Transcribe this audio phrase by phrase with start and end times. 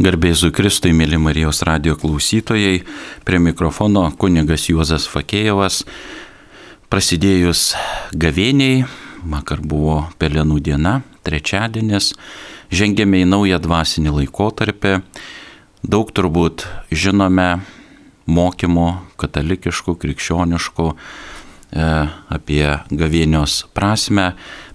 [0.00, 2.78] Garbėzu Kristui, mėly Marijos radio klausytojai,
[3.28, 5.82] prie mikrofono kunigas Juozas Fakėjovas.
[6.88, 7.74] Prasidėjus
[8.16, 8.86] gavėniai,
[9.28, 12.14] vakar buvo Pelenų diena, trečiadienis,
[12.72, 14.94] žengėme į naują dvasinį laikotarpį.
[15.84, 17.60] Daug turbūt žinome
[18.24, 18.88] mokymų
[19.20, 20.96] katalikiškų, krikščioniškų e,
[22.40, 24.30] apie gavėnios prasme,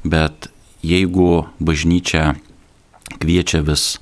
[0.05, 0.52] bet
[0.86, 2.36] jeigu bažnyčia
[3.18, 3.96] kviečia vis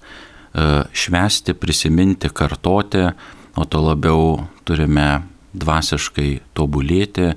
[0.53, 3.07] E, švesti, prisiminti, kartoti,
[3.55, 7.33] o to labiau turime dvasiškai tobulėti.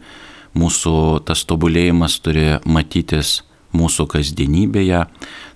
[0.56, 3.42] Mūsų tas tobulėjimas turi matytis
[3.76, 5.02] mūsų kasdienybėje,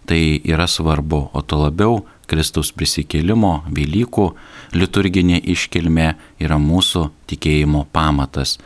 [0.08, 4.26] tai yra svarbu, o to labiau Kristaus prisikėlimo, Velykų
[4.76, 6.08] liturginė iškilmė
[6.40, 8.58] yra mūsų tikėjimo pamatas.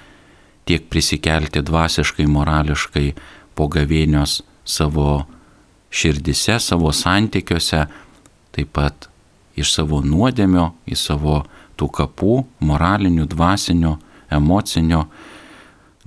[0.68, 3.06] Tiek prisikelti dvasiškai, morališkai
[3.54, 5.24] po gavėnios savo
[5.94, 7.84] širdise, savo santykiuose,
[8.54, 9.08] taip pat
[9.58, 11.42] iš savo nuodėmio, į savo
[11.78, 13.94] tų kapų, moralinių, dvasinių,
[14.34, 15.00] emocinių,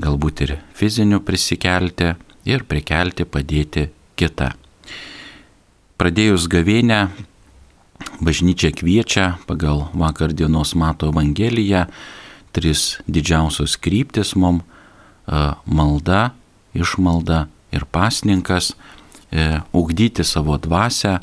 [0.04, 2.14] galbūt ir fizinių prisikelti
[2.48, 3.88] ir prikelti, padėti
[4.20, 4.54] kitą.
[5.98, 7.08] Pradėjus gavėnę,
[8.22, 11.88] bažnyčia kviečia pagal vakar dienos mato Evangeliją
[12.54, 14.64] tris didžiausios kryptis mum-
[15.78, 16.32] malda,
[16.74, 18.74] išmalda ir pasninkas,
[19.32, 21.20] e, ugdyti savo dvasę,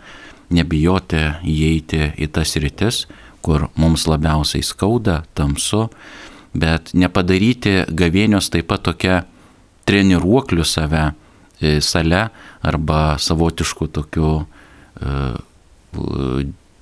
[0.54, 3.04] nebijoti įeiti į tas rytis,
[3.44, 5.88] kur mums labiausiai skauda, tamsu,
[6.56, 9.22] bet nepadaryti gavėnios taip pat tokia
[9.88, 11.04] treniruoklių save
[11.60, 12.28] e, sale
[12.64, 15.18] arba savotiškų tokių e,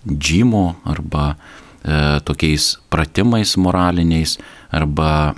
[0.06, 4.38] džymų arba e, tokiais pratimais moraliniais
[4.72, 5.34] arba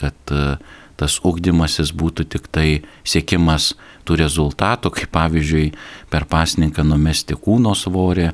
[0.00, 0.32] kad
[1.00, 3.72] tas ugdymasis būtų tik tai siekimas
[4.06, 5.70] tų rezultatų, kaip pavyzdžiui
[6.10, 8.30] per pasninką numesti kūno svorį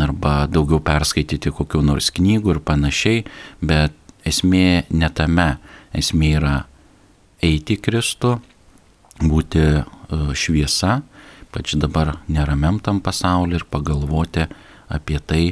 [0.00, 3.24] arba daugiau perskaityti kokiu nors knygų ir panašiai,
[3.62, 3.94] bet
[4.26, 5.54] esmė ne tame,
[5.94, 6.56] esmė yra
[7.44, 8.38] eiti Kristų,
[9.22, 9.82] būti e,
[10.34, 11.02] šviesa,
[11.54, 14.48] pač dabar neramiam tam pasauliu ir pagalvoti
[14.90, 15.44] apie tai,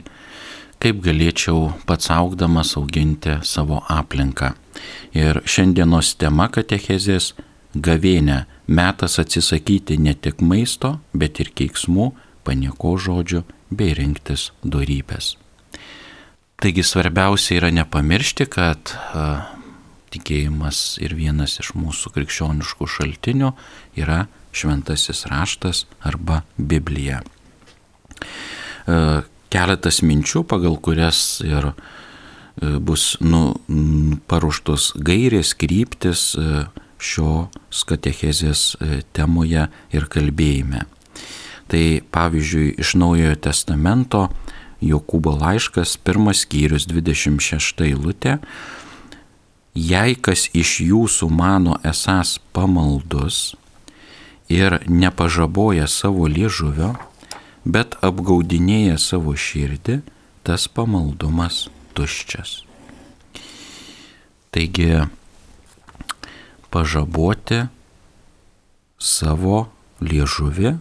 [0.83, 4.53] kaip galėčiau pats augdamas auginti savo aplinką.
[5.15, 7.35] Ir šiandienos tema katechezės-
[7.75, 8.45] gavėnė-
[8.79, 12.13] metas atsisakyti ne tik maisto, bet ir keiksmų,
[12.45, 15.37] panieko žodžių bei rinktis darybės.
[16.63, 19.49] Taigi svarbiausia yra nepamiršti, kad a,
[20.15, 23.53] tikėjimas ir vienas iš mūsų krikščioniškų šaltinių
[23.99, 27.23] yra šventasis raštas arba Biblija.
[28.87, 29.23] A,
[29.53, 31.75] keletas minčių, pagal kurias ir e,
[32.79, 33.57] bus nu,
[34.31, 36.65] paruoštos gairės, kryptis e,
[37.03, 40.87] šios katechezės e, temoje ir kalbėjime.
[41.73, 44.27] Tai pavyzdžiui, iš Naujojo testamento
[44.83, 48.39] Jokūbo laiškas, pirmas skyrius 26 eilutė.
[49.79, 53.55] Jei kas iš jūsų mano esas pamaldus
[54.53, 56.93] ir nepažaboja savo liežuvio,
[57.65, 60.03] bet apgaudinėja savo širdį,
[60.45, 62.59] tas pamaldumas tuščias.
[64.53, 65.07] Taigi,
[66.73, 67.67] pažaboti
[68.99, 69.67] savo
[70.03, 70.73] liežuvį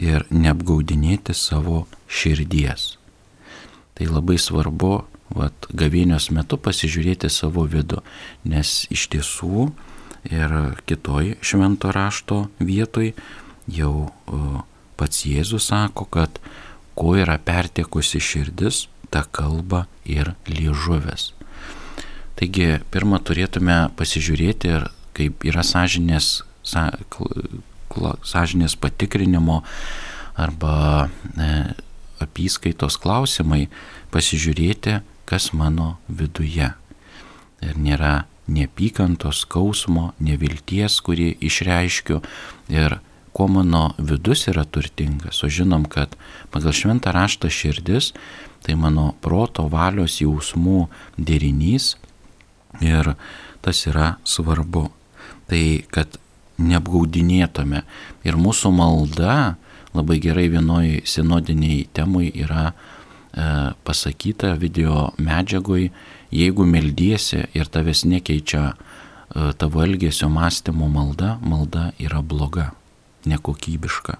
[0.00, 2.96] ir neapgaudinėti savo širdies.
[3.94, 4.92] Tai labai svarbu,
[5.36, 8.00] vat, gavėnios metu pasižiūrėti savo vidų,
[8.48, 9.68] nes iš tiesų
[10.30, 10.56] ir
[10.88, 13.12] kitoj švento rašto vietoj
[13.70, 13.94] jau
[15.00, 16.40] Pats Jėzus sako, kad
[16.92, 21.30] kuo yra pertekusi širdis, ta kalba ir liežuvės.
[22.36, 24.84] Taigi, pirmą turėtume pasižiūrėti ir
[25.20, 26.88] kaip yra sąžinės, sa,
[28.24, 29.60] sąžinės patikrinimo
[30.40, 31.52] arba e,
[32.24, 33.68] apyskaitos klausimai,
[34.14, 36.72] pasižiūrėti, kas mano viduje.
[37.60, 42.20] Ir nėra neapykantos, skausmo, nevilties, kurį išreiškiu
[42.72, 42.98] ir
[43.36, 46.16] kuo mano vidus yra turtingas, o žinom, kad
[46.50, 48.10] pagal šventą raštą širdis
[48.64, 51.94] tai mano proto, valios, jausmų derinys
[52.84, 53.14] ir
[53.64, 54.88] tas yra svarbu.
[55.50, 56.18] Tai kad
[56.60, 57.82] neapgaudinėtume.
[58.26, 59.56] Ir mūsų malda
[59.96, 62.74] labai gerai vienoj sinodiniai temui yra e,
[63.86, 65.88] pasakyta video medžiagoj,
[66.34, 68.76] jeigu meldiesi ir tavęs nekeičia e,
[69.58, 72.70] tavo elgesio mąstymo malda, malda yra bloga
[73.26, 74.18] nekokybiška.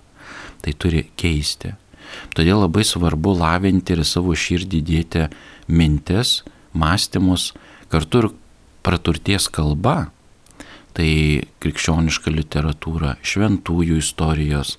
[0.61, 1.75] Tai turi keisti.
[2.35, 5.27] Todėl labai svarbu lavinti ir savo širdį dėti
[5.71, 6.41] mintis,
[6.75, 7.53] mąstymus,
[7.93, 8.29] kartu ir
[8.83, 10.11] praturties kalba.
[10.97, 11.11] Tai
[11.63, 14.77] krikščioniška literatūra, šventųjų istorijos,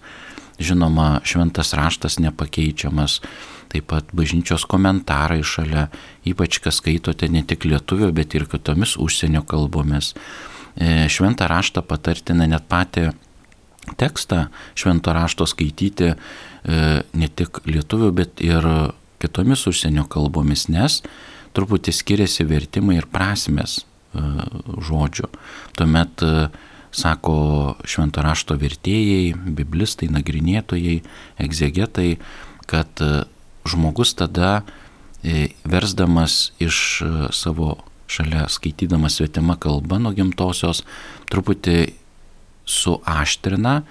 [0.62, 3.22] žinoma, šventas raštas nepakeičiamas,
[3.72, 5.88] taip pat bažnyčios komentarai šalia,
[6.28, 10.12] ypač kas skaitote ne tik lietuvių, bet ir kitomis užsienio kalbomis.
[10.76, 13.12] E, šventą raštą patartina net patį
[13.98, 16.16] tekstą švento rašto skaityti e,
[17.02, 18.68] ne tik lietuvių, bet ir
[19.22, 21.02] kitomis užsienio kalbomis, nes
[21.56, 23.82] truputį skiriasi vertimai ir prasmes
[24.14, 24.26] e,
[24.90, 25.30] žodžių.
[25.80, 26.26] Tuomet
[26.92, 27.36] sako
[27.88, 30.98] švento rašto vertėjai, biblistai, nagrinėtojai,
[31.40, 32.18] egzegetai,
[32.68, 33.00] kad
[33.66, 34.62] žmogus tada
[35.24, 37.78] e, versdamas iš e, savo
[38.12, 40.84] šalia skaitydamas svetimą kalbą nuo gimtosios
[41.32, 41.94] truputį
[42.68, 43.82] suaštrina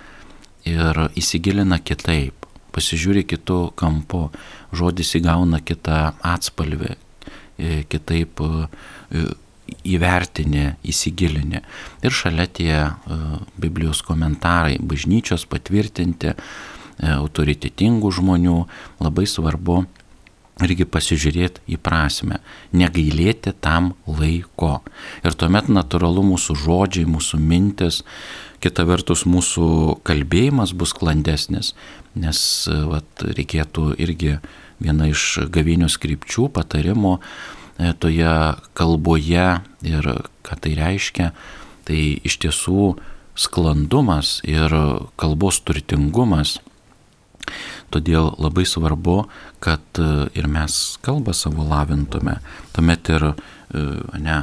[0.68, 4.28] ir įsigilina kitaip, pasižiūri kitų kampu,
[4.76, 6.96] žodis įgauna kitą atspalvį,
[7.58, 8.42] e, kitaip
[9.84, 11.62] įvertinė, įsigilinė.
[12.04, 12.74] Ir šalia tie
[13.60, 16.34] Biblijos komentarai, bažnyčios patvirtinti,
[17.00, 18.58] E, autoritetingų žmonių,
[19.00, 19.84] labai svarbu
[20.60, 22.42] irgi pasižiūrėti į prasme,
[22.76, 24.82] negailėti tam laiko.
[25.24, 28.02] Ir tuomet natūralu mūsų žodžiai, mūsų mintis,
[28.60, 31.72] kita vertus mūsų kalbėjimas bus sklandesnis,
[32.12, 34.36] nes e, vat, reikėtų irgi
[34.80, 37.59] viena iš gavinių skripčių patarimo e,
[38.02, 38.32] toje
[38.76, 39.46] kalboje
[39.86, 40.10] ir
[40.44, 41.30] ką tai reiškia,
[41.88, 42.94] tai iš tiesų
[43.40, 44.74] sklandumas ir
[45.20, 46.58] kalbos turtingumas
[47.90, 49.24] Todėl labai svarbu,
[49.62, 52.38] kad e, ir mes kalbą savo lavintume.
[52.74, 53.26] Tuomet ir,
[53.74, 53.84] e,
[54.22, 54.38] ne,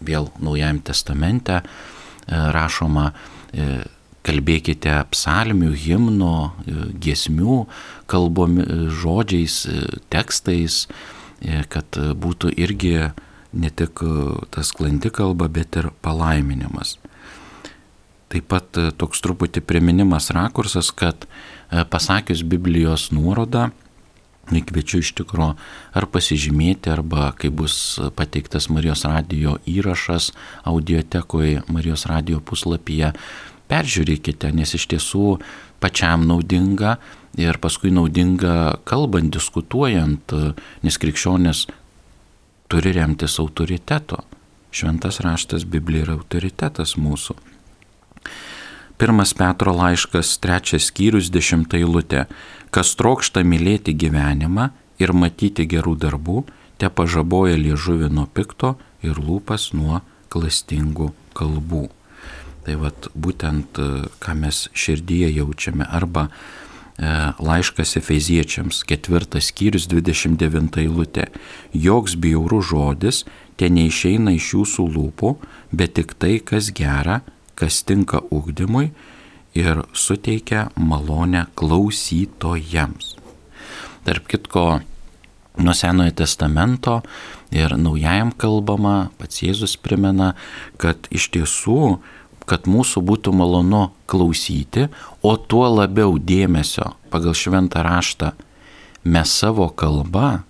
[0.00, 1.64] vėl Naujajame testamente e,
[2.56, 3.10] rašoma,
[4.22, 6.34] kalbėkite psalmių, himnų,
[7.02, 7.56] giesmių,
[8.06, 8.68] kalbomis,
[9.00, 9.56] žodžiais,
[10.12, 10.84] tekstais,
[11.72, 13.10] kad būtų irgi
[13.50, 14.02] ne tik
[14.54, 16.98] tas klandi kalba, bet ir palaiminimas.
[18.30, 21.26] Taip pat toks truputį priminimas rakursas, kad
[21.70, 23.70] E, pasakius Biblijos nuorodą,
[24.50, 25.52] kviečiu iš tikro
[25.94, 30.32] ar pasižymėti, arba kai bus pateiktas Marijos radio įrašas
[30.66, 33.12] audiotekoje Marijos radio puslapyje,
[33.70, 35.36] peržiūrėkite, nes iš tiesų
[35.78, 36.96] pačiam naudinga
[37.38, 40.34] ir paskui naudinga kalbant, diskutuojant,
[40.82, 41.66] nes krikščionis
[42.70, 44.22] turi remtis autoriteto.
[44.70, 47.34] Šventas raštas Biblija yra autoritetas mūsų.
[49.00, 52.26] Pirmas Petro laiškas, trečias skyrius, dešimta eilutė.
[52.70, 54.68] Kas trokšta mylėti gyvenimą
[55.00, 56.44] ir matyti gerų darbų,
[56.78, 61.88] te pažaboja liežuvį nuo pikto ir lūpas nuo klastingų kalbų.
[62.66, 63.80] Tai vad būtent,
[64.20, 65.88] ką mes širdyje jaučiame.
[65.88, 66.28] Arba
[67.00, 71.30] laiškas Efeziečiams, ketvirtas skyrius, 29 eilutė.
[71.72, 73.24] Joks bjaurų žodis
[73.56, 75.34] te neišeina iš jūsų lūpų,
[75.72, 77.22] bet tik tai, kas gera
[77.60, 78.90] kas tinka ugdymui
[79.54, 83.16] ir suteikia malonę klausytojams.
[84.04, 84.80] Tarp kitko,
[85.60, 87.00] nuo Senojo testamento
[87.52, 90.32] ir naujajam kalbama, pats Jėzus primena,
[90.80, 91.98] kad iš tiesų,
[92.50, 94.88] kad mūsų būtų malonu klausyti,
[95.22, 98.32] o tuo labiau dėmesio pagal šventą raštą
[99.04, 100.40] mes savo kalbą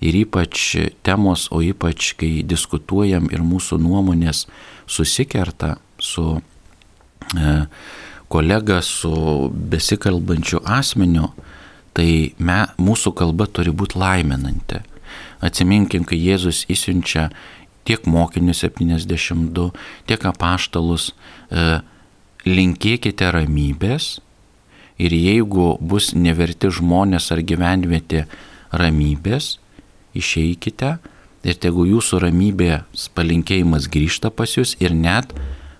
[0.00, 0.76] ir ypač
[1.06, 4.44] temos, o ypač kai diskutuojam ir mūsų nuomonės
[4.86, 7.54] susikerta, su e,
[8.28, 11.30] kolega, su besikalbančiu asmeniu,
[11.96, 14.82] tai me, mūsų kalba turi būti laiminanti.
[15.44, 17.30] Atsiminkim, kai Jėzus įsiunčia
[17.86, 19.70] tiek mokinius 72,
[20.06, 21.12] tiek apaštalus,
[21.50, 21.80] e,
[22.46, 24.16] linkėkite ramybės
[25.02, 28.24] ir jeigu bus neverti žmonės ar gyvenvietė
[28.72, 29.56] ramybės,
[30.16, 30.96] išeikite
[31.46, 35.34] ir tegu jūsų ramybės palinkėjimas grįžta pas jūs ir net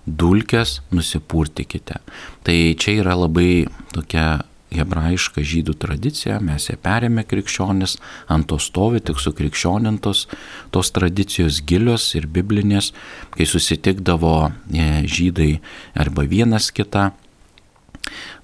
[0.07, 1.99] dulkes nusipurtikite.
[2.47, 4.45] Tai čia yra labai tokia
[4.75, 7.97] hebrajiška žydų tradicija, mes ją perėmė krikščionis,
[8.33, 10.27] ant to stovi tik sukrikščionintos,
[10.75, 12.93] tos tradicijos gilios ir biblinės,
[13.35, 15.53] kai susitikdavo e, žydai
[15.95, 17.11] arba vienas kitą,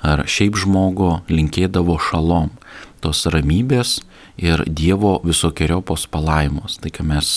[0.03, 2.51] ar šiaip žmogu linkėdavo šalom,
[3.03, 4.01] tos ramybės
[4.37, 6.79] ir Dievo visokiojopos palaimos.
[6.83, 7.31] Tai, ką mes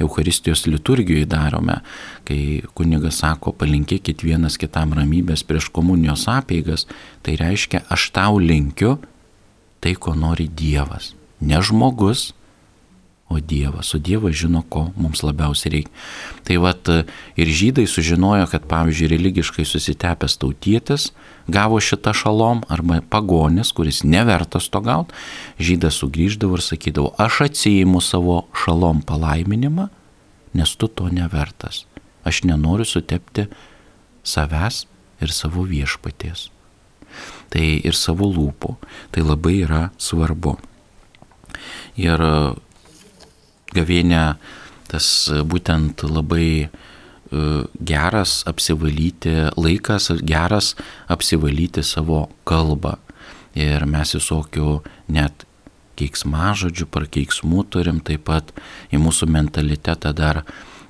[0.00, 1.80] Euharistijos liturgijoje darome,
[2.28, 6.86] kai kunigas sako, palinkėkit vienas kitam ramybės prieš komunijos apeigas,
[7.22, 8.98] tai reiškia, aš tau linkiu
[9.80, 11.14] tai, ko nori Dievas.
[11.40, 12.30] Ne žmogus,
[13.30, 13.94] o Dievas.
[13.94, 15.92] O Dievas žino, ko mums labiausiai reikia.
[16.44, 16.90] Tai vad
[17.38, 21.12] ir žydai sužinojo, kad pavyzdžiui religiškai susitepęs tautietis
[21.50, 25.14] gavo šitą šalom arba pagonis, kuris nevertas to gauti,
[25.62, 29.88] žydas sugrįždavo ir sakydavo, aš atsijimu savo šalom palaiminimą,
[30.58, 31.84] nes tu to nevertas.
[32.26, 33.46] Aš nenoriu sutepti
[34.26, 34.84] savęs
[35.22, 36.48] ir savo viešpaties.
[37.50, 38.74] Tai ir savo lūpų.
[39.14, 40.56] Tai labai yra svarbu.
[41.98, 42.22] Ir
[43.76, 44.22] gavėnė
[44.90, 45.06] tas
[45.46, 46.70] būtent labai
[47.30, 50.74] geras apsivalyti laikas, geras
[51.08, 52.96] apsivalyti savo kalbą.
[53.54, 55.46] Ir mes visokių net
[55.98, 58.52] keiksmažodžių, prakeiksmų turim taip pat
[58.94, 60.42] į mūsų mentalitetą dar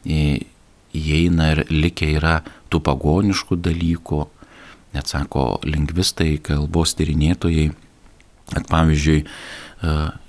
[0.05, 4.21] įeina ir likę yra tų pagoniškų dalykų,
[4.95, 7.71] net sako lingvistai, kalbos tyrinėtojai,
[8.55, 9.25] kad pavyzdžiui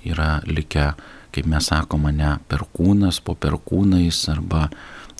[0.08, 0.92] yra likę,
[1.32, 4.68] kaip mes sakome, ne perkūnas po perkūnais arba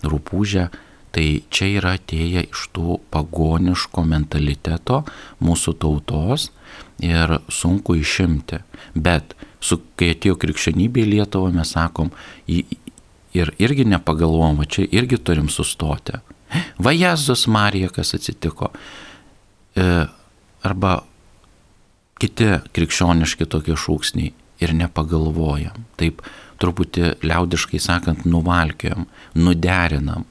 [0.03, 0.67] rūpūžė,
[1.13, 5.03] tai čia yra atėję iš tų pagoniško mentaliteto
[5.45, 6.49] mūsų tautos
[7.03, 8.63] ir sunku išimti.
[8.95, 12.09] Bet su, kai atėjo krikščionybė į Lietuvą, mes sakom,
[12.47, 16.17] ir irgi nepagalvom, va čia irgi turim sustoti.
[16.81, 18.69] Va Jėzus Marija, kas atsitiko.
[19.73, 20.05] E,
[20.65, 20.99] arba
[22.21, 25.85] kiti krikščioniški tokie šūksniai ir nepagalvojam.
[25.99, 26.23] Taip
[26.63, 30.25] truputį liaudiškai sakant, nuvalkiojam, nuderinam.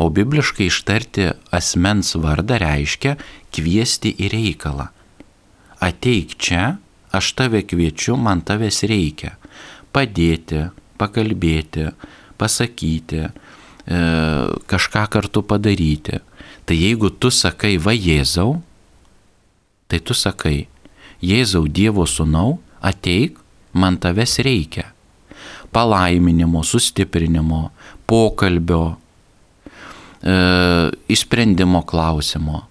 [0.00, 3.16] O bibliškai ištarti asmens vardą reiškia
[3.54, 4.90] kviesti į reikalą.
[5.80, 6.76] Ateik čia,
[7.16, 9.36] aš tave kviečiu, man tavęs reikia.
[9.94, 10.68] Padėti,
[11.00, 11.88] pakalbėti,
[12.40, 13.30] pasakyti, e,
[14.70, 16.20] kažką kartu padaryti.
[16.68, 18.60] Tai jeigu tu sakai va Jėzau,
[19.88, 20.68] tai tu sakai,
[21.24, 23.40] Jėzau Dievo sūnau, ateik,
[23.72, 24.90] man tavęs reikia.
[25.72, 27.70] Palaiminimo, sustiprinimo,
[28.06, 28.96] pokalbio,
[30.22, 30.34] e,
[31.08, 32.66] išsprendimo klausimo.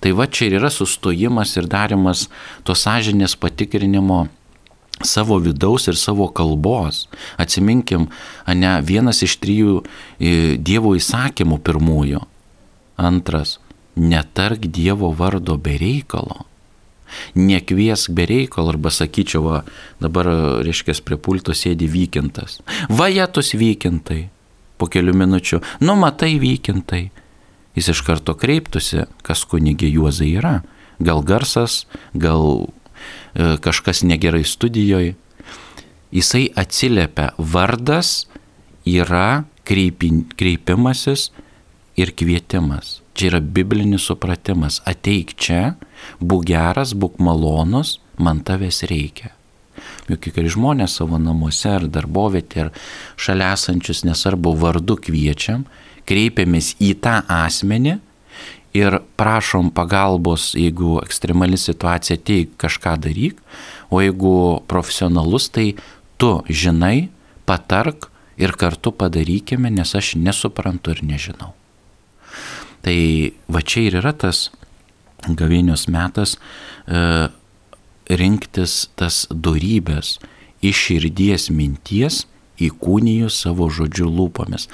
[0.00, 2.26] Tai va čia ir yra sustojimas ir darimas
[2.66, 4.26] to sąžinės patikrinimo
[5.04, 7.06] savo vidaus ir savo kalbos.
[7.36, 8.08] Atsiminkim,
[8.46, 12.22] ne vienas iš trijų e, Dievo įsakymų pirmųjų.
[12.96, 13.58] Antras,
[13.96, 16.46] netark Dievo vardo be reikalo.
[17.38, 19.60] Nekviesk be reikalo arba sakyčiau, va,
[20.02, 20.30] dabar,
[20.66, 22.60] reiškia, prie pulto sėdi vykintas.
[22.88, 24.26] Vajetus vykintai.
[24.76, 27.06] Po kelių minučių, nu matai vykintai
[27.76, 30.56] jis iš karto kreiptųsi, kas kunigė Juozai yra.
[30.96, 31.84] Gal garsas,
[32.16, 32.64] gal
[33.36, 35.14] e, kažkas negerai studijoje.
[36.14, 38.24] Jisai atsiliepia, vardas
[38.88, 41.28] yra kreipin, kreipimasis
[42.00, 43.02] ir kvietimas.
[43.16, 44.82] Čia yra biblinis supratimas.
[44.84, 45.76] Ateik čia,
[46.20, 49.32] būk geras, būk malonus, man tavęs reikia.
[50.10, 52.72] Juk kai žmonės savo namuose ar darbovietė ar
[53.20, 55.64] šalia esančius nesvarbu vardu kviečiam,
[56.06, 57.96] kreipiamės į tą asmenį
[58.76, 63.40] ir prašom pagalbos, jeigu ekstremali situacija, teik kažką daryk,
[63.88, 64.36] o jeigu
[64.68, 65.72] profesionalus, tai
[66.20, 67.08] tu žinai,
[67.48, 71.54] patark ir kartu padarykime, nes aš nesuprantu ir nežinau.
[72.86, 72.98] Tai
[73.50, 74.46] va čia ir yra tas
[75.26, 76.36] gavėnios metas
[76.86, 77.26] e,
[78.06, 80.16] rinktis tas darybės
[80.62, 82.24] iš širdies minties,
[82.62, 84.68] įkūniju savo žodžių lūpomis.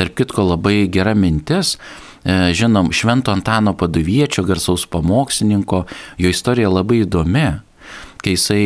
[0.00, 1.76] Tark kitko labai gera mintis,
[2.24, 5.84] e, žinom, Švento Antano paduviečio, garsaus pamokslininko,
[6.18, 7.46] jo istorija labai įdomi,
[8.24, 8.64] kai jisai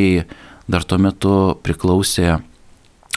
[0.70, 1.34] dar tuo metu
[1.66, 2.38] priklausė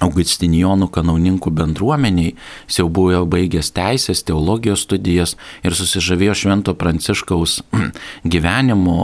[0.04, 2.34] Augustinijonų kanauninkų bendruomeniai,
[2.68, 7.62] jis jau buvo baigęs teisės, teologijos studijas ir susižavėjo Švento Pranciškaus
[8.34, 8.98] gyvenimu,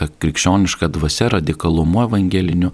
[0.00, 2.72] ta krikščioniška dvasia, radikalumu evangeliniu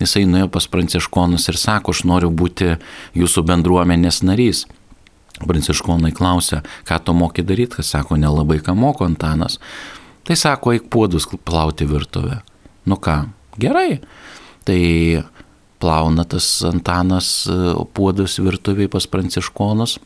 [0.00, 2.74] jisai nuėjo pas pranciškonus ir sako, aš noriu būti
[3.16, 4.64] jūsų bendruomenės narys.
[5.36, 9.58] Pranciškonai klausia, ką tu moki daryti, kas sako, nelabai ką moko Antanas.
[10.26, 12.40] Tai sako, eik puodus plauti virtuvę.
[12.88, 13.18] Nu ką,
[13.60, 14.00] gerai.
[14.66, 14.80] Tai
[15.78, 17.56] plauna tas Antanas e,
[17.94, 19.98] puodus virtuviai pas pranciškonus.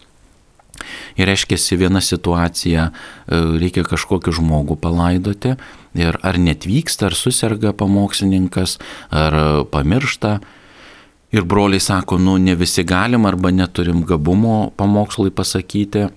[1.18, 5.56] Ir reiškia, viena situacija, e, reikia kažkokį žmogų palaidoti
[5.98, 8.78] ir ar netvyksta, ar susirga pamokslininkas,
[9.10, 10.38] ar pamiršta.
[11.30, 16.08] Ir broliai sako, nu ne visi galim arba neturim gabumo pamokslui pasakyti.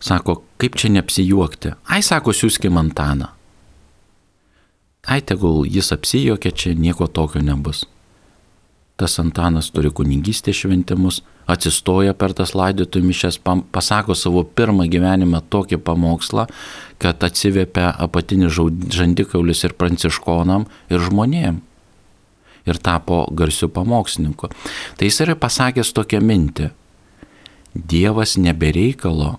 [0.00, 1.76] Sako, kaip čia neapsijuokti?
[1.86, 3.28] Ai, sako, siūskim Antaną.
[5.06, 7.84] Ai, tegul jis apsijuokia, čia nieko tokio nebus
[9.00, 13.40] tas Antanas turi kunigystės šventimus, atsistoja per tas laidotų mišes,
[13.72, 16.46] pasako savo pirmą gyvenimą tokį pamokslą,
[17.00, 18.54] kad atsivėpia apatinis
[18.94, 21.62] žandikaulis ir pranciškonam ir žmonėm.
[22.68, 24.50] Ir tapo garsiu pamokslininku.
[25.00, 26.68] Tai jis yra pasakęs tokią mintį.
[27.72, 29.38] Dievas nebereikalo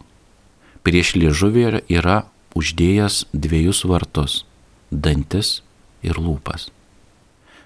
[0.82, 2.24] prieš liežuvį yra
[2.58, 4.44] uždėjęs dviejus vartus-
[5.06, 5.62] dantis
[6.02, 6.70] ir lūpas.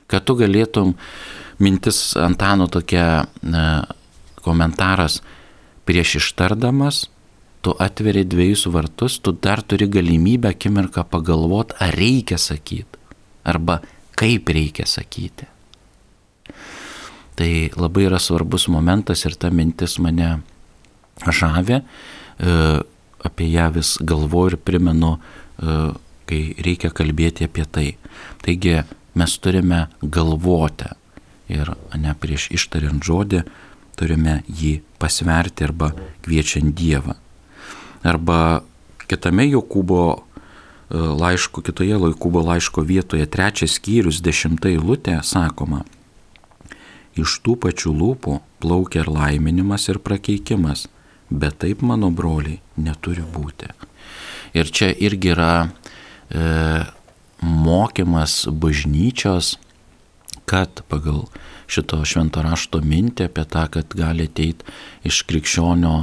[0.07, 0.95] Kad tu galėtum
[1.59, 3.25] mintis Antano tokia
[4.43, 5.21] komentaras
[5.85, 7.05] prieš ištardamas,
[7.61, 12.99] tu atveri dviejus vartus, tu dar turi galimybę akimirką pagalvoti, ar reikia sakyti,
[13.43, 13.79] arba
[14.17, 15.47] kaip reikia sakyti.
[17.35, 20.37] Tai labai yra svarbus momentas ir ta mintis mane
[21.25, 22.53] žavė, e,
[23.25, 25.79] apie ją vis galvoju ir primenu, e,
[26.29, 27.87] kai reikia kalbėti apie tai.
[28.45, 28.77] Taigi
[29.15, 30.93] mes turime galvoti
[31.51, 33.43] ir ne prieš ištariant žodį
[33.95, 35.91] turime jį pasverti arba
[36.25, 37.15] kviečiant Dievą.
[38.05, 38.61] Arba
[39.09, 40.19] kitame Jokūbo e,
[40.93, 45.83] laiško, kitoje Jokūbo laiško vietoje trečias skyrius, dešimta eilutė sakoma,
[47.15, 50.87] iš tų pačių lūpų plaukia ir laiminimas ir prakeikimas,
[51.29, 53.71] bet taip mano broliai neturi būti.
[54.55, 56.83] Ir čia irgi yra e,
[57.41, 59.55] mokymas bažnyčios,
[60.45, 61.25] kad pagal
[61.67, 64.65] šito švento rašto mintį apie tą, kad gali ateiti
[65.07, 65.95] iš krikščionio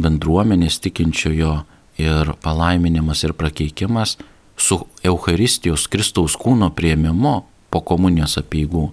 [0.00, 1.54] bendruomenės tikinčiojo
[2.00, 4.16] ir palaiminimas ir prakeikimas
[4.56, 7.34] su Euharistijos Kristaus kūno prieimimu
[7.72, 8.90] po komunijos apieigų.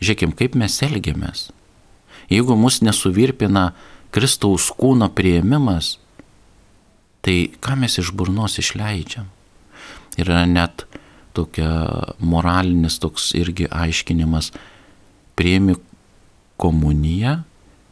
[0.00, 1.48] Žiūrėkim, kaip mes elgiamės.
[2.30, 3.70] Jeigu mus nesuvirpina
[4.14, 5.96] Kristaus kūno prieimimas,
[7.24, 9.30] tai ką mes iš burnos išleidžiam?
[10.20, 10.86] Yra net
[11.36, 11.70] tokia
[12.18, 14.52] moralinis toks irgi aiškinimas.
[15.36, 15.76] Prieimi
[16.60, 17.42] komuniją,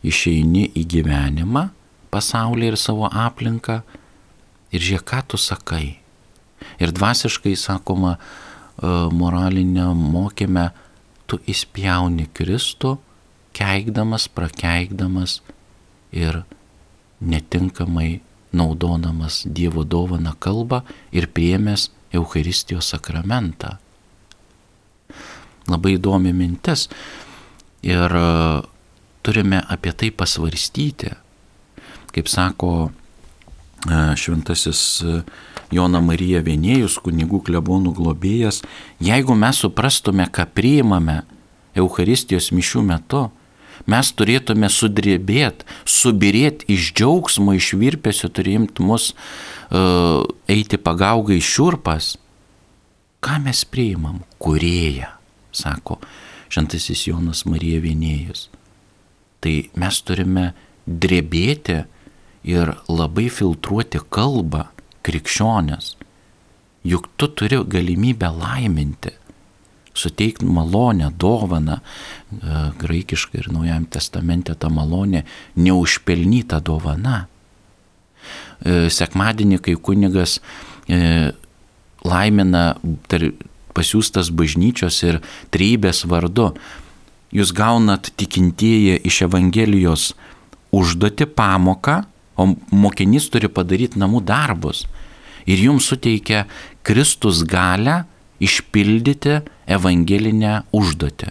[0.05, 1.69] išeini į gyvenimą
[2.15, 3.81] pasaulį ir savo aplinką
[4.75, 5.99] ir žiūrėk, ką tu sakai.
[6.81, 10.71] Ir dvasiškai, sakoma, e, moralinė mokėme,
[11.27, 12.97] tu įspjauni Kristų,
[13.57, 15.41] keikdamas, prakeikdamas
[16.13, 16.43] ir
[17.21, 18.21] netinkamai
[18.55, 20.83] naudodamas Dievo dovaną kalbą
[21.13, 23.77] ir priemęs Eucharistijos sakramentą.
[25.71, 26.89] Labai įdomi mintis
[27.85, 28.25] ir e,
[29.25, 31.15] turime apie tai pasvarstyti
[32.15, 32.91] kaip sako
[33.91, 35.21] e, šventasis e,
[35.75, 38.61] Jona Marija Vienėjus, kunigų klebonų globėjas,
[39.03, 41.23] jeigu mes suprastume, ką priimame
[41.75, 43.25] Euharistijos mišių metu,
[43.91, 52.15] mes turėtume sudrėbėti, subirėti iš džiaugsmo, iš virpesio, turėti mus uh, eiti pagaugai šiurpas.
[53.25, 54.21] Ką mes priimam?
[54.43, 55.15] Kurėja,
[55.53, 55.99] sako
[56.55, 58.49] šventasis Jonas Marija Vienėjus.
[59.43, 60.53] Tai mes turime
[60.87, 61.83] drebėti
[62.47, 64.69] ir labai filtruoti kalbą
[65.05, 65.95] krikščionės.
[66.85, 69.15] Juk tu turi galimybę laiminti,
[69.95, 75.25] suteikti malonę, dovaną, e, graikiškai ir Naujajame testamente ta malonė
[75.57, 77.27] neužpelnyta dovana.
[78.65, 80.41] E, sekmadienį, kai kunigas
[80.89, 81.33] e,
[82.05, 82.75] laimina
[83.75, 85.21] pasiūstas bažnyčios ir
[85.55, 86.53] trybės vardu,
[87.35, 90.13] jūs gaunat tikintieji iš Evangelijos
[90.75, 92.03] užduoti pamoką,
[92.35, 94.85] o mokinys turi padaryti namų darbus.
[95.47, 96.47] Ir jums suteikia
[96.83, 98.03] Kristus galę
[98.43, 101.31] išpildyti evangelinę užduotį.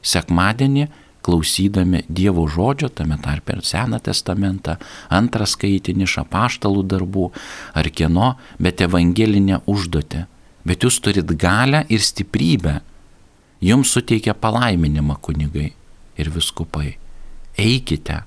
[0.00, 0.88] Sekmadienį
[1.22, 4.78] klausydami Dievo žodžio, tame tarpe ir Seną testamentą,
[5.12, 7.26] antrą skaitinį iš apaštalų darbų
[7.76, 10.24] ar kieno, bet evangelinę užduotį.
[10.64, 12.80] Bet jūs turit galę ir stiprybę.
[13.60, 15.70] Jums suteikia palaiminimą kunigai
[16.20, 16.96] ir viskupai
[17.60, 18.22] eikite.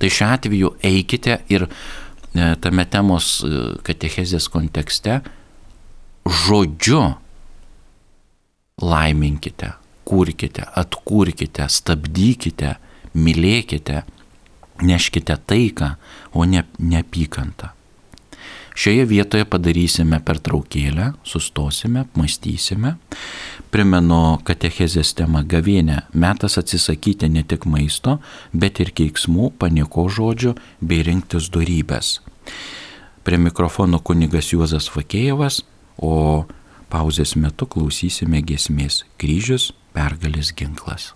[0.00, 3.50] Tai šiuo atveju eikite ir e, tame temos e,
[3.84, 5.20] katechezės kontekste
[6.28, 7.02] žodžiu
[8.82, 9.72] laiminkite,
[10.08, 12.76] kurkite, atkurkite, stabdykite,
[13.18, 14.04] mylėkite,
[14.82, 15.94] neškite taiką,
[16.32, 17.72] o ne neapykantą.
[18.78, 22.92] Šioje vietoje padarysime pertraukėlę, sustosime, mąstysime.
[23.74, 26.04] Primenu katechezės temą gavienę.
[26.14, 28.20] Metas atsisakyti ne tik maisto,
[28.54, 32.20] bet ir keiksmų, panieko žodžių bei rinktis darybės.
[33.26, 35.64] Prie mikrofono kunigas Juozas Vakėjevas,
[35.98, 36.46] o
[36.92, 41.12] pauzės metu klausysime gesmės kryžius pergalės ginklas.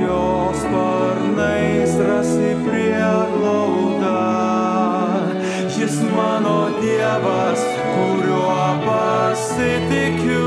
[0.00, 4.20] Jos sparnais rasi prieglaudą.
[5.68, 7.60] Jis mano Dievas,
[7.94, 10.41] kuriuo pasitikiu.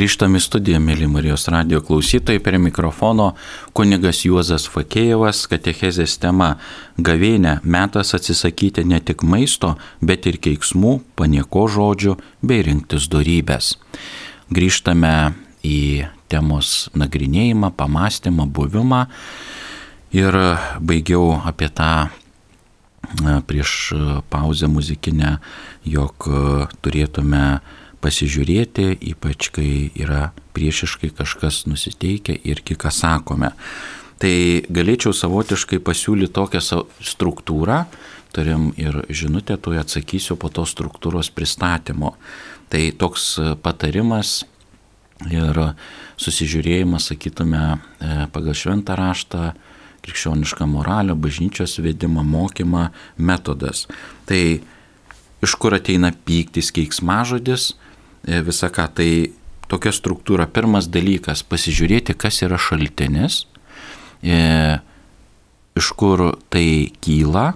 [0.00, 3.34] Grįžtame į studiją, mėly Marijos radio klausytojai, prie mikrofono
[3.76, 6.54] kunigas Juozas Fakėjevas, katechezės tema
[6.96, 13.74] Gavėnė metas atsisakyti ne tik maisto, bet ir keiksmų, panieko žodžių bei rinktis darybės.
[14.48, 15.34] Grįžtame
[15.68, 19.02] į temos nagrinėjimą, pamastymą, buvimą
[20.16, 20.38] ir
[20.80, 23.76] baigiau apie tą e, prieš
[24.32, 25.36] pauzę muzikinę,
[25.84, 27.44] jog e, turėtume
[28.00, 33.52] pasižiūrėti, ypač kai yra priešiškai kažkas nusiteikę ir ką sakome.
[34.20, 34.34] Tai
[34.68, 36.60] galėčiau savotiškai pasiūlyti tokią
[37.00, 37.84] struktūrą,
[38.36, 42.14] turim ir žinutę, tu atsakysiu po to struktūros pristatymo.
[42.70, 44.44] Tai toks patarimas
[45.28, 45.56] ir
[46.20, 47.80] susižiūrėjimas, sakytume,
[48.32, 49.52] pagal šventą raštą,
[50.04, 53.86] krikščionišką moralę, bažnyčios vedimą, mokymą, metodas.
[54.28, 54.60] Tai
[55.44, 57.74] iš kur ateina pyktis, keiksmažodis,
[58.26, 58.86] e, visa ką.
[58.94, 59.10] Tai
[59.70, 60.48] tokia struktūra.
[60.50, 63.46] Pirmas dalykas- pasižiūrėti, kas yra šaltinis,
[64.22, 64.80] e,
[65.76, 67.54] iš kur tai kyla,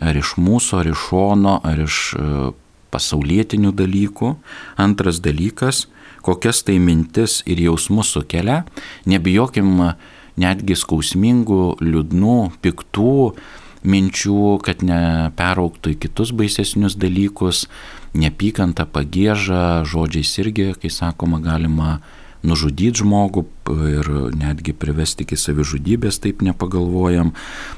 [0.00, 2.52] ar iš mūsų, ar iš šono, ar iš e,
[2.92, 4.36] pasaulietinių dalykų.
[4.76, 5.86] Antras dalykas-
[6.26, 8.64] kokias tai mintis ir jausmus sukelia.
[9.06, 9.94] Nebijokim
[10.36, 13.34] netgi skausmingų, liūdnų, piktų
[13.82, 17.66] minčių, kad neperauktų į kitus baisesnius dalykus
[18.12, 22.00] Nepykanta, pagėža, žodžiais irgi, kai sakoma, galima
[22.44, 23.44] nužudyti žmogų
[23.88, 27.32] ir netgi privesti iki savižudybės, taip nepagalvojam.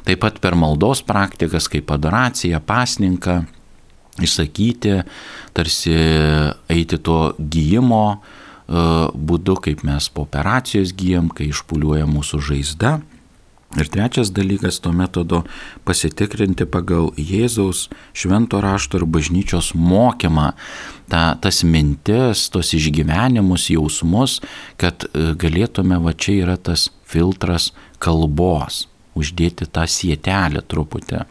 [0.09, 3.45] Taip pat per maldos praktikas, kaip adoracija, pasninką,
[4.25, 5.03] išsakyti,
[5.55, 5.95] tarsi
[6.71, 8.19] eiti to gyjimo e,
[9.15, 12.99] būdu, kaip mes po operacijos gyjam, kai išpuliuoja mūsų žaizda.
[13.75, 15.43] Ir trečias dalykas to metodo
[15.87, 20.53] pasitikrinti pagal Jėzaus švento rašto ir bažnyčios mokymą,
[21.11, 24.39] ta, tas mintis, tos išgyvenimus, jausmus,
[24.79, 28.85] kad e, galėtume, va čia yra tas filtras kalbos,
[29.19, 31.25] uždėti tą sietelę truputį.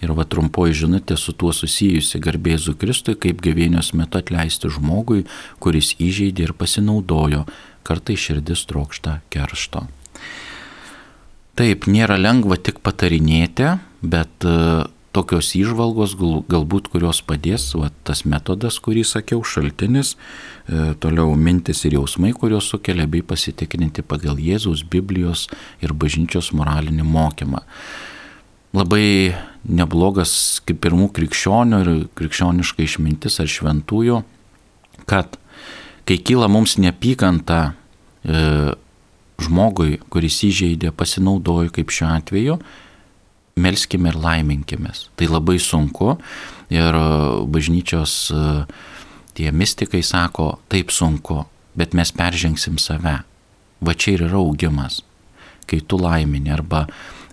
[0.00, 5.26] Ir va trumpoji žinutė su tuo susijusi garbėzu Kristui, kaip gavėnios metu atleisti žmogui,
[5.60, 7.44] kuris įžeidė ir pasinaudojo,
[7.84, 9.84] kartai širdis trokšta keršto.
[11.60, 14.52] Taip, nėra lengva tik patarinėti, bet e,
[15.12, 16.14] tokios išvalgos
[16.48, 20.14] galbūt, kurios padės, va, tas metodas, kurį sakiau, šaltinis,
[20.64, 25.50] e, toliau mintis ir jausmai, kurios sukelia, bei pasitikrinti pagal Jėzaus, Biblijos
[25.84, 27.60] ir bažnyčios moralinį mokymą.
[28.72, 29.36] Labai
[29.68, 30.32] neblogas
[30.64, 34.22] kaip pirmų krikščionių ir krikščioniška išmintis ar šventųjų,
[35.04, 35.36] kad
[36.08, 37.66] kai kyla mums neapykanta,
[38.24, 38.46] e,
[39.44, 42.56] žmogui, kuris įžeidė, pasinaudojo kaip šiuo atveju,
[43.60, 45.08] melskime ir laiminkimės.
[45.18, 46.14] Tai labai sunku
[46.72, 47.04] ir e,
[47.50, 48.44] bažnyčios e,
[49.38, 51.44] tie mystikai sako, taip sunku,
[51.78, 53.20] bet mes peržengsim save.
[53.80, 55.00] Va čia ir yra augimas,
[55.68, 56.84] kai tu laimini arba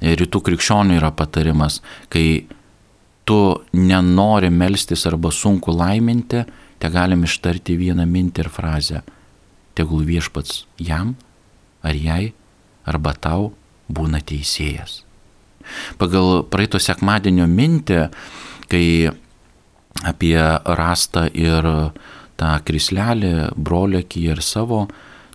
[0.01, 1.81] rytų krikščionių yra patarimas,
[2.13, 2.45] kai
[3.27, 3.39] tu
[3.75, 6.45] nenori melstis arba sunku laiminti,
[6.77, 9.01] te galim ištarti vieną mintį ir frazę.
[9.77, 11.15] Tegul viešpats jam
[11.87, 12.33] ar jai,
[12.87, 13.51] arba tau
[13.87, 15.01] būna teisėjas.
[15.99, 18.01] Pagal praeito sekmadienio mintį,
[18.71, 18.85] kai
[20.07, 20.37] apie
[20.79, 21.67] rastą ir
[22.37, 24.85] tą krislelį, broliakį ir savo,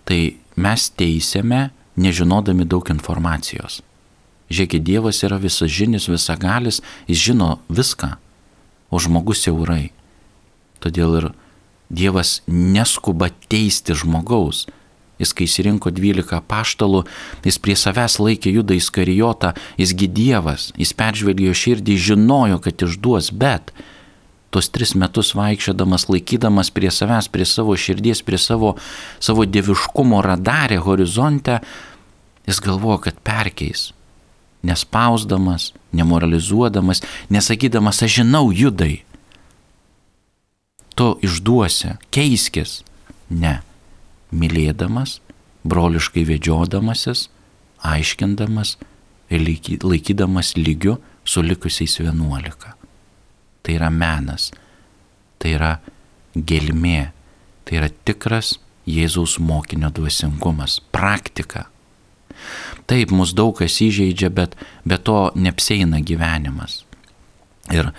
[0.08, 3.82] tai mes teisėme, nežinodami daug informacijos.
[4.52, 8.14] Žiūrėkit, Dievas yra visažinis, visagalis, jis žino viską,
[8.92, 9.92] o žmogus siaurai.
[10.84, 11.26] Todėl ir
[11.92, 14.66] Dievas neskuba teisti žmogaus,
[15.22, 17.04] Jis, kai įsirinko 12 paštalų,
[17.46, 23.70] jis prie savęs laikė judą įskarijotą, jisgi Dievas, jis peržvelgėjo širdį, žinojo, kad išduos, bet
[24.50, 28.74] tuos tris metus vaikščiodamas, laikydamas prie savęs, prie savo širdies, prie savo,
[29.22, 31.60] savo dieviškumo radarę horizonte,
[32.50, 33.92] jis galvojo, kad perkeis.
[34.66, 37.00] Nespausdamas, nemoralizuodamas,
[37.34, 39.04] nesakydamas, aš žinau judai.
[40.94, 42.82] Tu išduosi, keiskis.
[43.30, 43.60] Ne
[44.32, 45.20] mylėdamas,
[45.64, 47.28] broliškai vedžiodamasis,
[47.86, 48.76] aiškindamas
[49.32, 49.44] ir
[49.82, 52.74] laikydamas lygiu su likusiais vienuolika.
[53.62, 54.50] Tai yra menas,
[55.38, 55.72] tai yra
[56.34, 57.12] gelmė,
[57.64, 61.68] tai yra tikras Jėzaus mokinio dvasingumas, praktika.
[62.90, 66.80] Taip, mus daug kas įžeidžia, bet be to neapseina gyvenimas.
[67.70, 67.92] Ir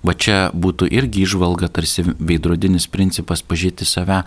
[0.00, 4.22] va čia būtų irgi išvalga, tarsi veidrodinis principas pažyti save,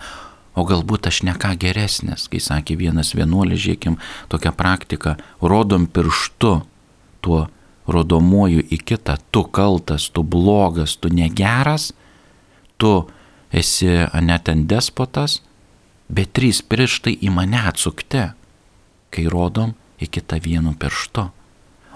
[0.54, 3.98] o galbūt aš ne ką geresnis, kai sakė vienas vienuolis, žiūrėkim,
[4.32, 6.54] tokią praktiką, rodom pirštu
[7.24, 7.46] tuo
[7.90, 11.92] rodomuoju į kitą, tu kaltas, tu blogas, tu negeras,
[12.80, 12.92] tu
[13.52, 15.40] esi anetent despotas,
[16.08, 18.30] bet trys pirštai į mane atsukti,
[19.12, 21.28] kai rodom į kitą vienu pirštu.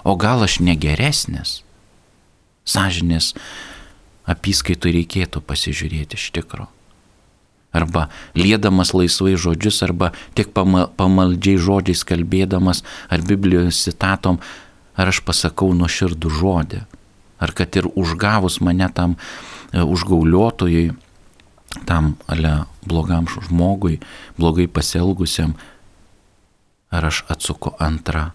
[0.05, 1.63] O gal aš negeresnis?
[2.69, 3.33] Sažinės
[4.29, 6.78] apskaitų reikėtų pasižiūrėti iš tikrųjų
[7.73, 14.41] arba lėdamas laisvai žodžius, arba tik pamaldžiai žodžiais kalbėdamas, ar Biblijos citatom,
[14.97, 16.81] ar aš pasakau nuoširdų žodį,
[17.39, 20.97] ar kad ir užgavus mane tam e, užgauliotojui,
[21.85, 24.01] tam ale blogam žmogui,
[24.41, 25.55] blogai pasielgusiam,
[26.91, 28.31] ar aš atsuku antrą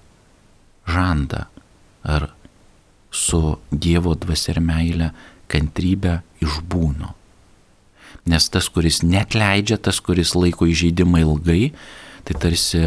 [0.85, 1.47] žandą,
[2.03, 2.29] ar
[3.13, 5.11] su Dievo dvasia ir meile
[5.49, 7.22] kantrybę išbūnu.
[8.29, 11.73] Nes tas, kuris net leidžia, tas, kuris laiko įžeidimą ilgai,
[12.23, 12.85] tai tarsi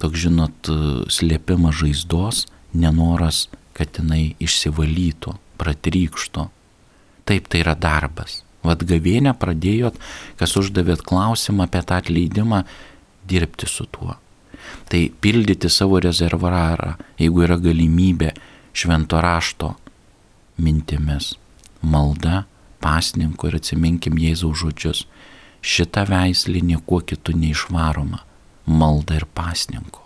[0.00, 0.70] toks, žinot,
[1.10, 6.46] slėpimas žaizdos, nenoras, kad jinai išsivalytų, pratrykšto.
[7.26, 8.40] Taip, tai yra darbas.
[8.66, 9.96] Vat gavienę pradėjot,
[10.38, 12.64] kas uždavėt klausimą apie tą atleidimą,
[13.28, 14.16] dirbti su tuo.
[14.90, 18.34] Tai pildyti savo rezervarą, jeigu yra galimybė
[18.76, 19.74] švento rašto
[20.60, 21.34] mintimis,
[21.80, 22.44] malda,
[22.80, 25.04] pasninku ir atsiminkim Jėzaus žodžius.
[25.60, 28.22] Šitą veislį niekuo kitų neišvaroma-
[28.80, 30.00] malda ir pasninku.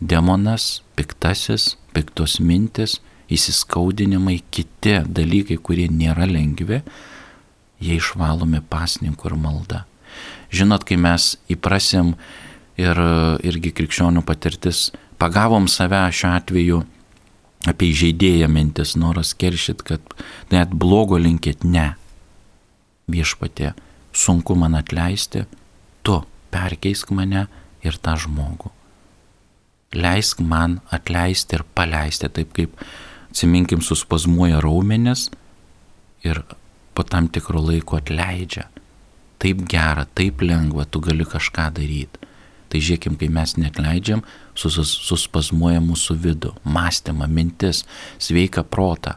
[0.00, 3.00] Demonas, piktasis, piktos mintis,
[3.32, 6.82] įsiskaudinimai, kiti dalykai, kurie nėra lengvi,
[7.80, 9.84] jie išvalomi pasninku ir malda.
[10.52, 12.14] Žinot, kai mes įprasim
[12.76, 13.00] ir
[13.42, 16.84] irgi krikščionių patirtis, pagavom save šiuo atveju
[17.70, 20.16] apie įžeidėją mintis, noras keršyt, kad
[20.52, 21.94] net blogo linkėt, ne.
[23.10, 23.72] Viešpatė,
[24.16, 25.44] sunku man atleisti,
[26.02, 26.20] tu
[26.54, 27.46] perkeisk mane
[27.86, 28.72] ir tą žmogų.
[29.96, 32.80] Leisk man atleisti ir paleisti, taip kaip,
[33.30, 35.28] atsiminkim, suspazmuoja raumenis
[36.26, 36.42] ir
[36.96, 38.66] po tam tikro laiko atleidžia.
[39.38, 42.22] Taip gera, taip lengva, tu gali kažką daryti.
[42.66, 44.24] Tai žiūrėkim, kai mes net leidžiam,
[44.56, 47.84] sus, suspazmuoja mūsų vidų, mąstymą, mintis,
[48.22, 49.16] sveiką protą.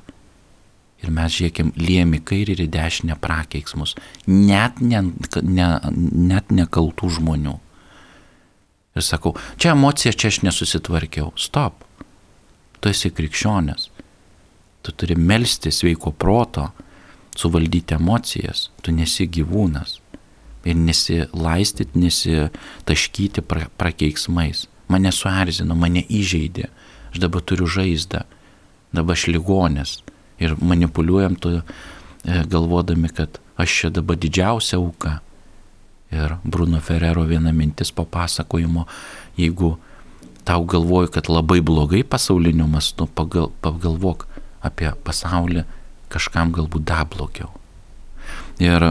[0.99, 3.95] Ir mes žiūrėkim, liemi kairį ir dešinę prakeiksmus,
[4.28, 5.06] net, ne,
[5.47, 5.69] ne,
[6.30, 7.56] net nekaltų žmonių.
[8.99, 11.32] Ir sakau, čia emocija, čia aš nesusitvarkiau.
[11.39, 11.86] Stop.
[12.84, 13.88] Tu esi krikščionis.
[14.84, 16.69] Tu turi melsti sveiko proto,
[17.39, 18.67] suvaldyti emocijas.
[18.84, 19.99] Tu nesi gyvūnas
[20.67, 24.67] ir nesilaistyti, nesitaškyti pra, prakeiksmais.
[24.89, 26.69] Mane suerzino, mane įžeidė,
[27.13, 28.23] aš dabar turiu žaizdą,
[28.95, 29.99] dabar aš ligonės
[30.41, 31.62] ir manipuliuojam tu e,
[32.49, 35.19] galvodami, kad aš čia dabar didžiausia auka.
[36.10, 38.88] Ir Bruno Ferrero viena mintis papasakojimo,
[39.38, 39.75] jeigu
[40.43, 44.25] tau galvoju, kad labai blogai pasauliniu mastu, pagal, pagalvok
[44.65, 45.67] apie pasaulį
[46.10, 47.52] kažkam galbūt dar blogiau.
[48.58, 48.89] Ir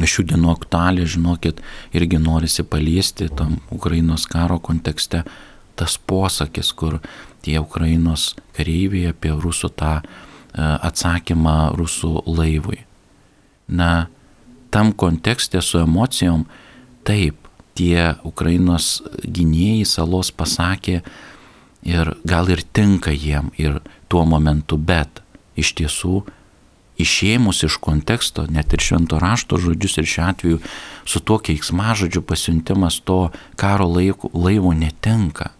[0.00, 1.60] šių dienų aktualią, žinokit,
[1.92, 5.22] irgi norisi paliesti tam Ukrainos karo kontekste
[5.76, 7.00] tas posakis, kur
[7.44, 10.04] tie Ukrainos kareiviai apie rusų tą e,
[10.60, 12.82] atsakymą rusų laivui.
[13.68, 14.08] Na,
[14.70, 16.46] tam kontekste su emocijom,
[17.04, 17.36] taip,
[17.76, 21.00] tie Ukrainos gynėjai salos pasakė
[21.88, 23.80] ir gal ir tinka jiem ir
[24.12, 25.22] tuo momentu, bet
[25.56, 26.22] iš tiesų
[27.00, 30.58] išėmus iš konteksto, net ir švento rašto žodžius ir šiuo atveju
[31.08, 35.50] su tuo keiksmažodžiu pasiuntimas to karo laiko, laivo netenka.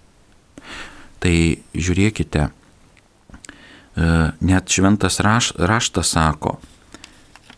[1.22, 1.36] Tai
[1.74, 2.52] žiūrėkite, e,
[4.40, 6.58] net šventas raš, raštas sako,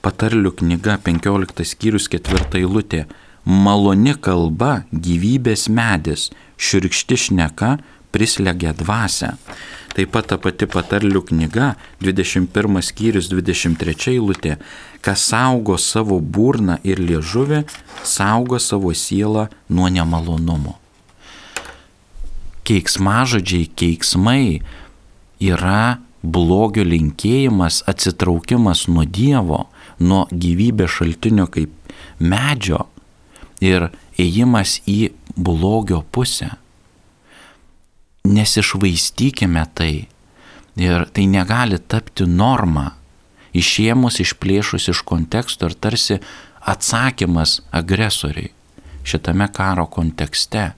[0.05, 3.07] patarlių knyga 15 skyrius 4 eilutė,
[3.45, 7.79] maloni kalba gyvybės medis, širkšti šneka
[8.15, 9.35] prislegia dvasę.
[9.95, 14.57] Taip pat ta pati patarlių knyga, 21 skyrius 23 eilutė,
[15.05, 17.61] kas saugo savo burną ir liežuvį,
[18.03, 20.75] saugo savo sielą nuo nemalonumo.
[22.67, 24.65] Keiksmažodžiai, keiksmai
[25.39, 29.69] yra blogio linkėjimas, atsitraukimas nuo Dievo,
[30.03, 32.89] nuo gyvybės šaltinio kaip medžio
[33.63, 36.57] ir ėjimas į blogio pusę
[38.25, 40.07] nesišvaistykime tai.
[40.77, 42.97] Ir tai negali tapti norma,
[43.55, 46.19] išėmus, išplėšus iš konteksto ir tarsi
[46.61, 48.51] atsakymas agresoriai
[49.05, 50.73] šitame karo kontekste.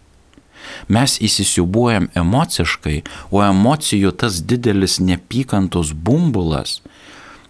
[0.90, 6.80] Mes įsisiubuojam emociškai, o emocijų tas didelis nepykantos bumbulas,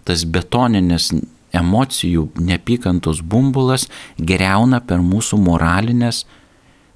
[0.05, 1.09] tas betoninis
[1.57, 3.87] emocijų nepykantos bumbulas
[4.19, 6.27] greuna per mūsų moralinės,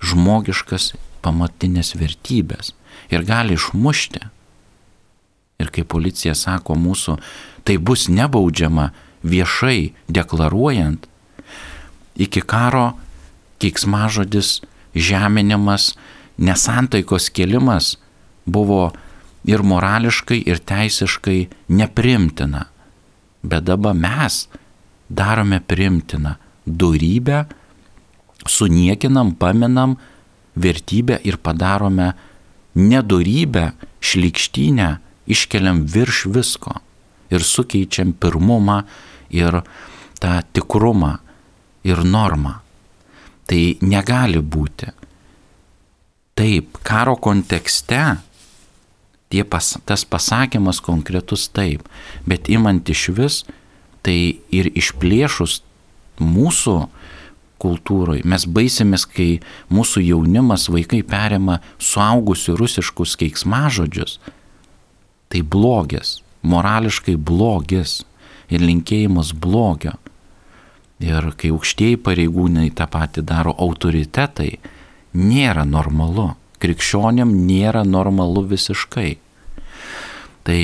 [0.05, 0.93] žmogiškas
[1.25, 2.75] pamatinės vertybės
[3.11, 4.21] ir gali išmušti.
[5.61, 7.17] Ir kai policija sako mūsų,
[7.63, 8.89] tai bus nebaudžiama
[9.21, 11.05] viešai deklaruojant,
[12.17, 12.93] iki karo
[13.61, 14.61] keiksmažodis,
[14.95, 15.93] žeminimas,
[16.41, 17.95] nesantaikos kelimas
[18.45, 18.89] buvo
[19.45, 22.65] ir morališkai, ir teisiškai neprimtina.
[23.41, 24.47] Bet dabar mes
[25.09, 27.45] darome primtiną durybę,
[28.47, 29.97] suniekinam, paminam
[30.55, 32.13] vertybę ir padarome
[32.75, 34.89] nedorybę, šlikštynę
[35.27, 36.79] iškeliam virš visko
[37.31, 38.81] ir sukeičiam pirmumą
[39.31, 39.61] ir
[40.21, 41.17] tą tikrumą
[41.87, 42.59] ir normą.
[43.47, 44.91] Tai negali būti.
[46.37, 48.03] Taip, karo kontekste
[49.49, 51.87] pas, tas pasakymas konkretus taip,
[52.27, 53.37] bet imant iš vis,
[54.03, 55.61] tai ir išplėšus
[56.19, 56.75] mūsų
[57.61, 58.25] kultūroje.
[58.25, 59.39] Mes baisimės, kai
[59.73, 64.17] mūsų jaunimas, vaikai perima suaugusių rusiškus keiksmažodžius.
[65.31, 68.01] Tai blogis, morališkai blogis.
[68.51, 69.93] ir linkėjimas blogio.
[71.01, 74.59] Ir kai aukštieji pareigūnai tą patį daro autoritetai,
[75.15, 76.33] nėra normalu.
[76.61, 79.15] Krikščionėm nėra normalu visiškai.
[80.45, 80.61] Tai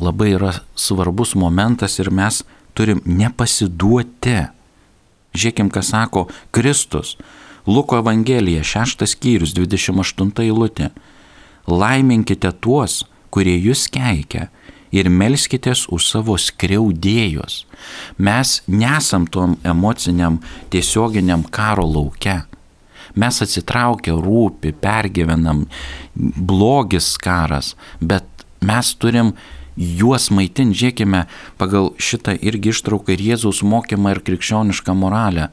[0.00, 2.42] labai yra svarbus momentas ir mes
[2.74, 4.40] turim nepasiduoti.
[5.32, 7.16] Žiūrėkim, ką sako Kristus.
[7.66, 10.90] Luko Evangelija, 6 skyrius, 28 eilutė.
[11.70, 14.48] Laiminkite tuos, kurie jūs keikia
[14.92, 17.62] ir melskitės už savo skriaudėjus.
[18.18, 20.40] Mes nesam tom emociniam
[20.72, 22.42] tiesioginiam karo lauke.
[23.16, 25.66] Mes atsitraukę rūpi, pergyvenam,
[26.16, 28.24] blogis karas, bet
[28.64, 29.34] mes turim
[29.76, 31.26] juos maitinti, žiūrėkime,
[31.60, 35.50] pagal šitą irgi ištrauką ir Jėzaus mokymą ir krikščionišką moralę.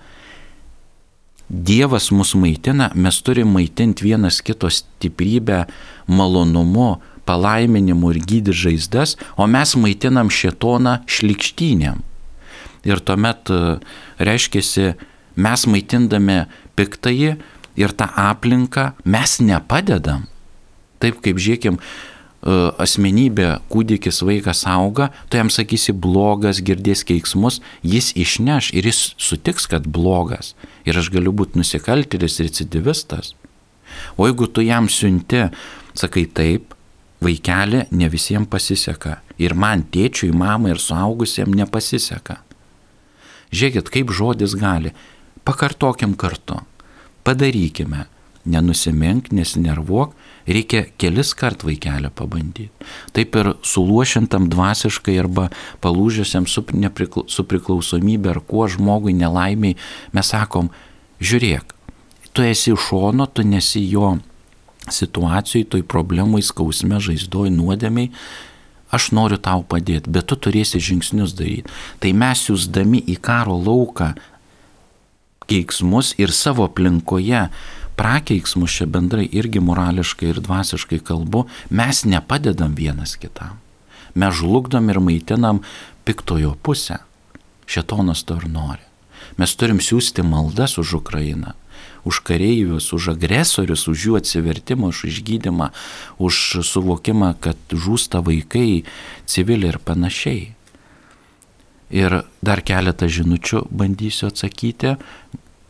[1.49, 5.63] Dievas mus maitina, mes turime maitinti vienas kito stiprybę,
[6.05, 12.03] malonumu, palaiminimu ir gydyti žaizdas, o mes maitinam šetoną šlikštynėm.
[12.87, 13.79] Ir tuomet e,
[14.23, 14.93] reiškia,
[15.39, 16.43] mes maitindami
[16.77, 17.33] piktąjį
[17.79, 20.27] ir tą aplinką mes nepadedam.
[20.99, 21.79] Taip kaip žiūrėkim,
[22.41, 29.67] asmenybė, kūdikis, vaikas auga, tu jam sakysi blogas, girdės keiksmus, jis išneš ir jis sutiks,
[29.67, 30.55] kad blogas.
[30.87, 33.33] Ir aš galiu būti nusikaltėlis, recidivistas.
[34.17, 35.49] O jeigu tu jam siunti,
[35.97, 36.75] sakai taip,
[37.19, 39.19] vaikeli ne visiems pasiseka.
[39.39, 42.39] Ir man, tėčiui, mamai ir suaugusiems nepasiseka.
[43.51, 44.93] Žiūrėkit, kaip žodis gali.
[45.43, 46.59] Pakartokim kartu.
[47.25, 48.05] Padarykime.
[48.49, 50.13] Nenusimink, nesinervuok,
[50.47, 52.69] reikia kelis kart vaikelę pabandyti.
[53.15, 55.49] Taip ir suluošintam dvasiškai arba
[55.83, 59.77] palūžėsiam su, neprikla, su priklausomybė ar kuo žmogui nelaimiai,
[60.15, 60.71] mes sakom,
[61.19, 61.75] žiūrėk,
[62.33, 64.17] tu esi iš šono, tu nesi jo
[64.89, 68.11] situacijai, toj problemai, skausme, žaizdoj, nuodėmiai,
[68.95, 71.69] aš noriu tau padėti, bet tu turėsi žingsnius daryti.
[72.01, 74.13] Tai mes jūsdami į karo lauką
[75.49, 77.47] keiksmus ir savo aplinkoje
[77.99, 83.59] prakeiksmus čia bendrai irgi morališkai ir dvasiškai kalbu, mes nepadedam vienas kitam.
[84.15, 85.61] Mes žlugdom ir maitinam
[86.07, 87.03] piktojo pusę.
[87.69, 88.85] Šetonas to ir nori.
[89.37, 91.53] Mes turim siūsti maldas už Ukrainą
[92.03, 95.71] už kareivius, už agresorius, už jų atsivertimą, už išgydymą,
[96.17, 98.87] už suvokimą, kad žūsta vaikai,
[99.27, 100.55] civiliai ir panašiai.
[101.89, 104.95] Ir dar keletą žinučių bandysiu atsakyti.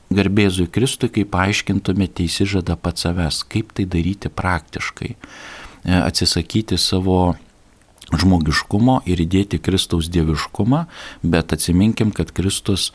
[0.10, 5.14] Garbėzui Kristui, kaip paaiškintumėte įsižada pats savęs, kaip tai daryti praktiškai.
[5.14, 5.18] E,
[6.00, 7.36] atsisakyti savo
[8.10, 10.86] žmogiškumo ir įdėti Kristaus dieviškumą,
[11.22, 12.90] bet atsiminkim, kad Kristus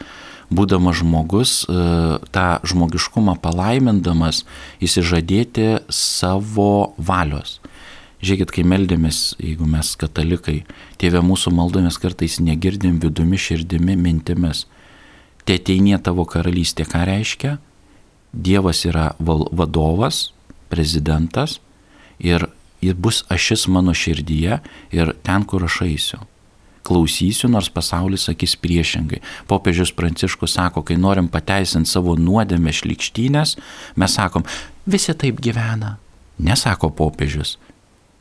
[0.50, 4.42] būdamas žmogus, e, tą žmogiškumą palaimindamas,
[4.82, 7.60] įsižadėti savo valios.
[8.24, 10.62] Žiūrėkit, kai meldėmės, jeigu mes katalikai,
[10.98, 14.64] tėvė mūsų maldomės kartais negirdim vidumi, širdimi, mintimis.
[15.44, 17.56] Te ateinė tavo karalystė, ką reiškia?
[18.32, 20.30] Dievas yra vadovas,
[20.72, 21.60] prezidentas
[22.18, 22.48] ir
[22.82, 24.60] jis bus ašis mano širdyje
[24.94, 26.24] ir ten, kur aš eisiu
[26.84, 29.22] klausysiu, nors pasaulis sakys priešingai.
[29.48, 33.56] Popiežius Pranciškus sako, kai norim pateisinti savo nuodėmę šlikštynės,
[33.96, 34.44] mes sakom,
[34.84, 35.96] visi taip gyvena.
[36.44, 37.56] Nesako popiežius,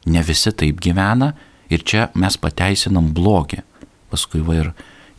[0.07, 1.33] ne visi taip gyvena
[1.73, 3.63] ir čia mes pateisinam blogį.
[4.13, 4.71] Paskui va ir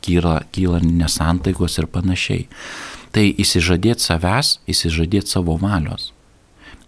[0.05, 2.49] kyla, kyla nesantaikos ir panašiai.
[3.15, 6.11] Tai įsižadėti savęs, įsižadėti savo valios.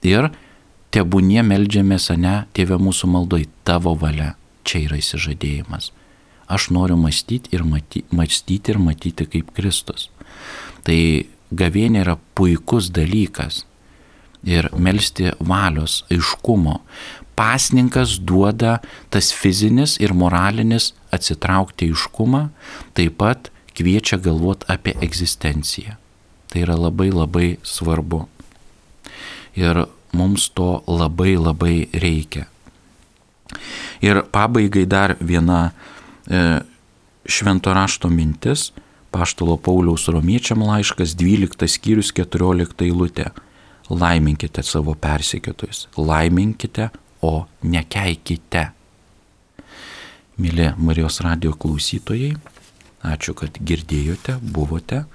[0.07, 0.31] Ir
[0.95, 4.35] tebūnie melžiamės, ne, tėvė mūsų maldoj, tavo valia.
[4.67, 5.93] Čia yra įsižadėjimas
[6.47, 10.11] aš noriu mąstyti ir, maty, mąstyti ir matyti kaip Kristus.
[10.87, 10.99] Tai
[11.51, 13.65] gavėnė yra puikus dalykas
[14.47, 16.81] ir melstį valios, aiškumo.
[17.37, 18.79] Pasninkas duoda
[19.11, 22.47] tas fizinis ir moralinis atsitraukti aiškumą,
[22.97, 25.97] taip pat kviečia galvoti apie egzistenciją.
[26.53, 28.27] Tai yra labai labai svarbu.
[29.57, 29.87] Ir
[30.17, 32.47] mums to labai labai reikia.
[34.05, 35.73] Ir pabaigai dar viena
[36.27, 36.61] E,
[37.27, 38.73] švento rašto mintis,
[39.11, 43.31] Paštalo Pauliaus romiečiam laiškas 12 skyrius 14 eilutė.
[43.91, 46.89] Laiminkite savo persekiotojus, laiminkite,
[47.23, 48.67] o nekeikite.
[50.37, 52.35] Mėly Marijos radio klausytojai,
[53.09, 55.07] ačiū, kad girdėjote, buvote.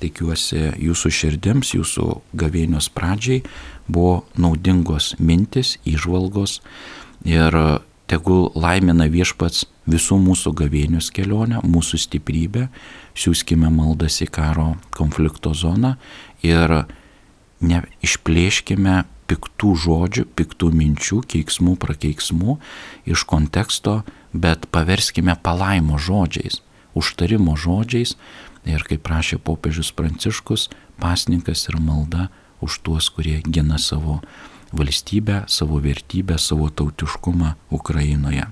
[0.00, 3.42] Tikiuosi jūsų širdims, jūsų gavėnios pradžiai
[3.92, 6.62] buvo naudingos mintis, išvalgos
[7.28, 7.58] ir
[8.08, 12.70] tegul laimina viešpats visų mūsų gavėnius kelionę, mūsų stiprybę,
[13.12, 15.98] siūskime maldas į karo konflikto zoną
[16.40, 16.78] ir
[17.60, 22.58] neišplėškime piktų žodžių, piktų minčių, keiksmų, prakeiksmų
[23.10, 24.02] iš konteksto,
[24.32, 26.60] bet paverskime palaimo žodžiais,
[26.94, 28.16] užtarimo žodžiais
[28.64, 30.70] ir kaip prašė popiežius Pranciškus,
[31.00, 32.30] pasninkas ir malda
[32.64, 34.20] už tuos, kurie gina savo
[34.72, 38.48] valstybę, savo vertybę, savo tautiškumą Ukrainoje.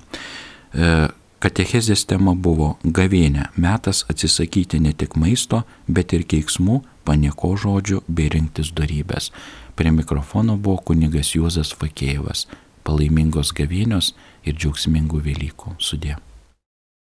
[0.73, 1.09] E,
[1.43, 8.29] katechezės tema buvo gavėnė, metas atsisakyti ne tik maisto, bet ir keiksmų, panieko žodžių bei
[8.31, 9.31] rinktis darybės.
[9.75, 12.45] Prie mikrofono buvo kunigas Juozas Vakėjevas.
[12.85, 14.11] Palaimingos gavėnios
[14.45, 15.77] ir džiaugsmingų Velykų.
[15.81, 16.19] Sudė.